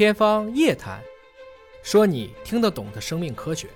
[0.00, 0.98] 天方夜谭，
[1.82, 3.68] 说你听得懂的生命科学。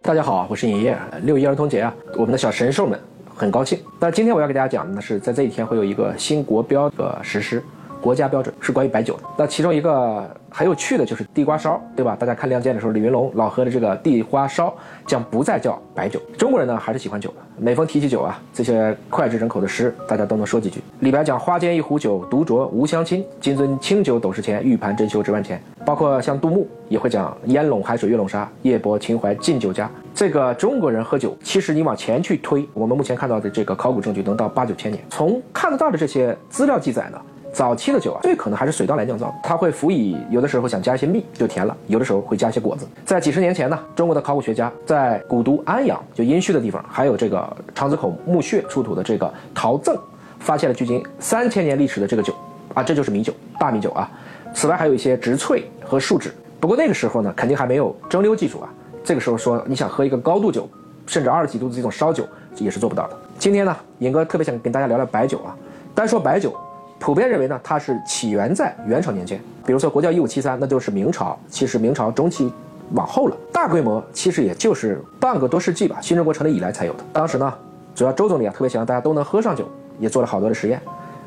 [0.00, 0.96] 大家好，我是尹烨。
[1.22, 2.96] 六一儿童节啊，我们的小神兽们
[3.34, 3.82] 很高兴。
[3.98, 7.60] 那今天我要给大家讲的呢，是在这一天会有一个新国标的实施。
[8.00, 12.16] 国家标准是关于白酒的，那其中一个很有趣的就是地瓜烧，对吧？
[12.18, 14.74] 大家看《亮剑》的时候，李云龙老喝的这个地瓜烧
[15.06, 16.18] 将不再叫白酒。
[16.38, 20.80] 中国人呢还是喜欢酒的，每逢提起酒啊，这些脍炙人口的诗大家都能说几句。
[21.00, 23.22] 李白讲“花间一壶酒，独酌无相亲。
[23.38, 29.90] 金樽清酒斗十千，玉盘珍羞值万钱。”包括像杜牧也会讲“烟笼海水月笼沙，夜泊秦淮近酒家”。
[30.14, 35.04] 这个中国人喝酒，其实你往前去推，我们目前看到的这个考古证据能到八九千年。
[35.10, 37.20] 从看得到的这些资料记载呢？
[37.56, 42.86] 早期的酒啊，最可能还是水稻来酿造，它会辅以有的时候想加一些蜜就甜了，有的时候会加一些果子。
[43.02, 49.96] 在几十年前呢，中国的考古学家在古都安阳，就殷墟的地方，还有这个长子口墓穴出土的这个陶赠，
[50.38, 52.34] 发现了距今三千年历史的这个酒
[52.74, 54.06] 啊，这就是米酒，大米酒啊。
[54.52, 56.34] 此外还有一些植萃和树脂。
[56.60, 58.68] 不过那个时候呢，肯定还没有蒸馏技术啊。
[59.02, 60.68] 这个时候说你想喝一个高度酒，
[61.06, 62.28] 甚至二十几度的这种烧酒
[62.58, 63.16] 也是做不到的。
[63.38, 65.56] 今天呢，尹哥特别想跟大家聊聊白酒啊。
[65.94, 66.54] 单说白酒。
[66.98, 72.52] 普遍认为呢，它是起源在元朝年间，比如说国窖一五七三，那就是明朝，其实明朝中期
[72.94, 77.04] 往后了，大规模其实也就是半个多世纪吧，新中国成立以来才有的。
[77.12, 77.52] 当时呢，
[77.94, 80.80] 主要周总理啊特别希望大家都能喝上酒，也做了好多的实验，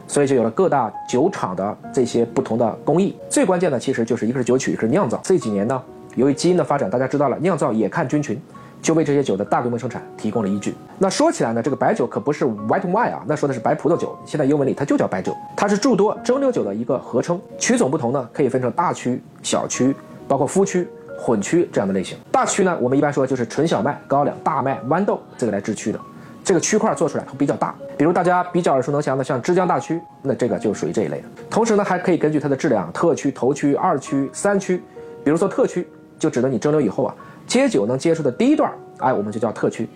[0.07, 3.15] 所以就有了各大酒厂的这些不同的工艺。
[3.29, 5.19] 最关键的其实就是一个是酒曲，一个是酿造。
[5.23, 5.81] 这几年呢，
[6.15, 8.41] 由于基因的发展，大家知道了酿造也看菌群。
[8.81, 10.73] 就为这些酒的大规模生产提供了依据。
[10.97, 14.17] 那说起来呢，这个白酒可不是 white wine 啊，那说的是白葡萄酒。
[14.25, 17.37] 现在英文里它就叫白酒，它是诸多蒸馏酒的一个合称。
[17.57, 19.93] 曲种不同呢，可以分成大曲、小曲，
[20.25, 20.87] 包括麸曲、
[21.19, 22.17] 混曲这样的类型。
[22.31, 25.99] 大曲呢，我们一般说就是纯小麦、高粱、大麦、豌豆这个来制曲的，
[26.45, 27.75] 这个曲块做出来会比较大。
[27.97, 31.23] 比如大家比较耳熟能详的像枝江大曲，那这个就属于这一类的。
[31.49, 34.81] 同时呢，还可以根据它的质量，特曲、头曲、二曲、三曲。
[35.25, 35.85] 比如说特曲，
[36.17, 37.13] 就指的你蒸馏以后啊。
[37.45, 39.89] 接酒能接触的第一段，哎，我们就叫特曲。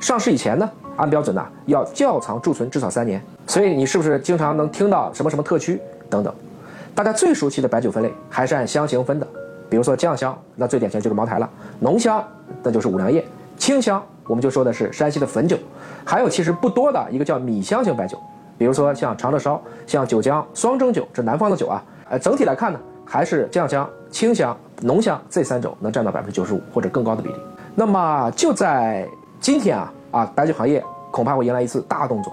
[0.00, 3.22] 上市以前呢，按标准呢要窖藏贮存至少三年。
[3.50, 6.32] 所以你是不是经常能听到什么什么特区等等？
[6.94, 9.26] 大家最熟悉的白酒分类还是按香型分的。
[9.68, 11.48] 比如说酱香，那最典型就是茅台了；
[11.80, 12.24] 浓香，
[12.62, 13.20] 那就是五粮液；
[13.56, 15.58] 清香，我们就说的是山西的汾酒。
[16.04, 18.16] 还有其实不多的一个叫米香型白酒，
[18.56, 21.82] 比如说像长乐烧、像九江双蒸酒，这南方的酒啊。
[22.08, 24.56] 呃，整体来看呢，还是酱香、清香。
[24.82, 27.34] 浓香这三种能占到百分之九十五或者更高的比例。
[27.74, 29.08] 那么就在
[29.40, 30.80] 今天啊啊，白酒行业
[31.10, 32.32] 恐怕会迎来一次大动作。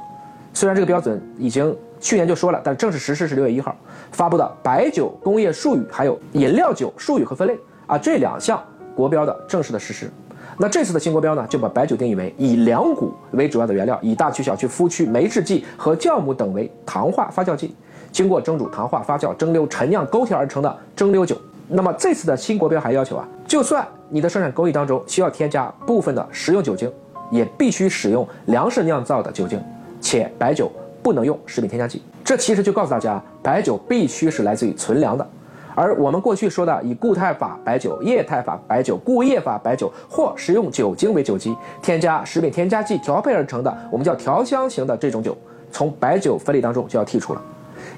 [0.58, 3.76] 虽然这个标准已经去年就说了，但正式实施是六月一号
[4.12, 8.60] 发布的《白酒工业术语》还有饮料酒术语和分类啊这两项
[8.96, 10.10] 国标的正式的实施。
[10.58, 17.76] 那这次的新国标呢，就把白酒定义为以两股为主要的原料，以大曲、小曲、麸曲、酶制剂和酵母等为糖化发酵剂，
[18.12, 21.38] 经过蒸煮、糖化、发酵、蒸馏、陈酿、勾调而成的蒸馏酒。
[21.68, 26.92] 那么这次的新国标还要求啊，就算你的生产工艺当中需要添加部分的食用酒精，
[27.30, 29.62] 也必须使用粮食酿造的酒精，
[30.00, 30.72] 且白酒
[31.02, 32.02] 不能用食品添加剂。
[32.24, 35.28] 这其实就告诉大家，白酒必须是来自于纯粮的。
[35.74, 45.38] 而我们过去说的以固态法白酒、液态法白酒、固液法白酒或食用酒精为酒基，添加食品添加剂调配而成的，我们叫调香型的这种酒，
[45.72, 47.42] 从白酒分类当中就要剔除了。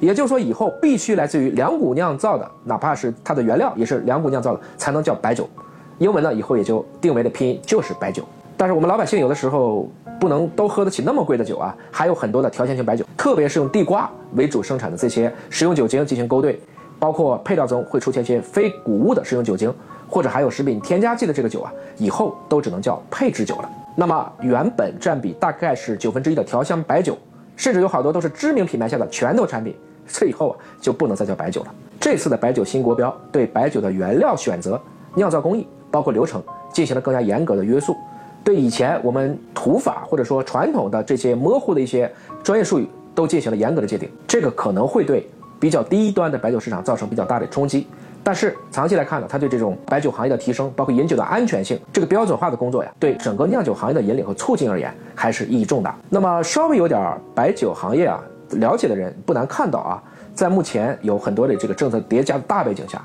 [0.02, 5.50] 也就是说，以后必须来自于两股酿造的，哪怕是它的原料也是两股酿造的，才能叫白酒。
[6.00, 8.24] 英文呢，以后也就定为的拼音就是白酒。
[8.58, 16.60] 但是我们老百姓有的时候不能都喝得起那么贵的酒啊，还有很多的调香型白酒，特别是用地瓜为主生产的这些食用酒精进行勾兑，
[17.00, 19.74] 包括配料中会出现一些非谷物的食用酒精，
[20.08, 23.70] 或者含有食品添加剂的这个酒啊，以后都只能叫配制酒了。
[23.96, 27.18] 那么原本占比大概是九分之一的调香白酒。
[27.56, 29.76] 甚至有好多都是知名品牌下的拳头产品，
[30.08, 31.76] 这以后啊就不能再叫白酒了。
[32.00, 34.82] 这次的白酒新国标对白酒的原料选择、
[35.14, 36.42] 酿造工艺，包括流程
[36.72, 37.94] 进行了更加严格的约束，
[38.50, 42.12] 对以前我们土法或者说传统的这些模糊的一些
[42.42, 44.10] 专业术语都进行了严格的界定。
[44.28, 45.30] 这个可能会对
[45.60, 47.86] 比较低端的白酒市场造成比较大的冲击。
[48.24, 55.96] 但是长期来看呢，它对这种白酒行业的提升，包括饮酒的安全性，这个标准化的工作呀，对整个酿酒行业的引领和促进而言，还是意义重大。
[56.10, 58.20] 那么稍微有点白酒行业啊
[58.54, 60.02] 了解的人，不难看到啊，
[60.34, 63.00] 在目前有很多的这个政策叠加的大背景下，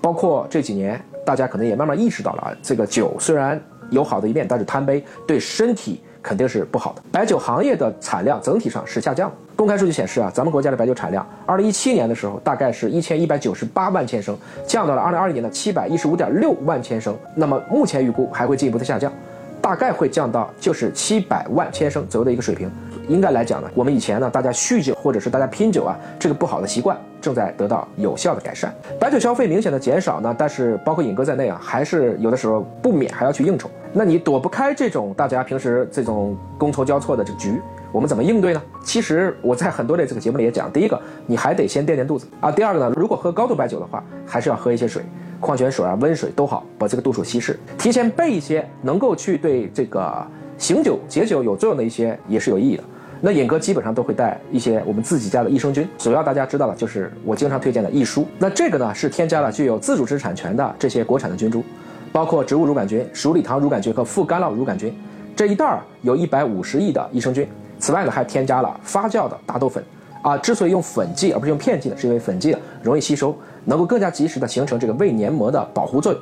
[0.00, 6.00] 包括这几年大家可能也慢慢意识到了啊，这个酒虽然有好的一面，但是贪杯对身体。
[6.24, 7.02] 肯定是不好的。
[7.12, 9.30] 白酒行业的产量整体上是下降。
[9.54, 14.34] 公开数据显示啊，咱们国家的白酒产量，二零一七年的时候大概是一千一百九十八万千升，
[14.66, 17.14] 降到了二零二零年的七百一十五点六万千升。
[17.34, 19.12] 那么目前预估还会进一步的下降，
[19.60, 22.70] 大概会降到就是七百万千升左右的一个水平。
[23.06, 26.96] 应该来讲呢，我们以前呢，大家酗酒或者是大家拼酒啊，这个不好的习惯。
[27.24, 28.70] 正在得到有效的改善。
[29.00, 33.70] 白酒消费明显的减少呢，但是包括尹哥在内啊，还是有的时候不免还要去应酬。
[33.94, 37.62] 那你躲不开这种大家平时这种觥筹交错的这个局，
[37.92, 38.62] 我们怎么应对呢？
[38.84, 45.02] 其实我在很多的这个节目里也讲，第一个你还得先垫垫肚子啊，第二个呢，如果喝高度白酒的话，还是要喝一些水，
[45.40, 50.26] 矿泉水啊、温水都好，把这个度数稀释，提前备一些能够去对这个
[50.58, 52.84] 醒酒解酒有作用的一些也是有意义的。
[53.26, 58.28] 那尹哥基本上都会带一些我们自己家的益生菌，主要大家知道的就是我经常推荐的益舒。
[58.38, 61.64] 那这个呢是添加了具有自主知识产权的这些国产的菌株，
[62.12, 64.94] 包括植物乳杆菌、鼠李糖乳杆菌和副干酪乳杆菌，
[65.34, 67.48] 这一袋儿有一百五十亿的益生菌。
[67.78, 69.82] 此外呢，还添加了发酵的大豆粉。
[70.20, 73.34] 啊，之所以用粉剂而不是用片剂呢，是因为粉剂容易吸收，
[73.64, 76.20] 能够更加及时的形成这个胃黏膜的保护作用。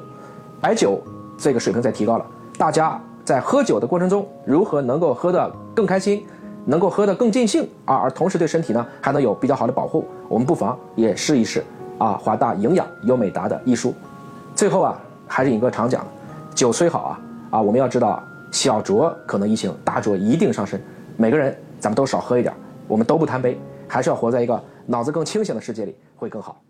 [0.60, 1.02] 白酒
[1.36, 2.24] 这个水平在提高了，
[2.56, 6.24] 大家在喝酒的过程中如何能够喝得更开心？
[6.64, 11.64] 能够喝得更尽兴啊，而同时对身体呢还能有比较好的保护，我们不妨也试一试
[11.98, 13.94] 啊，华大营养优美达的益舒。
[14.54, 16.06] 最后啊，还是尹哥常讲，
[16.54, 17.20] 酒虽好啊
[17.50, 20.80] 啊，我们要知道小酌可能怡情，大酌一定伤身。
[21.16, 22.54] 每个人咱们都少喝一点，
[22.86, 23.58] 我们都不贪杯，
[23.88, 26.60] 还是要活在一个脑子更清醒的世界里会更好。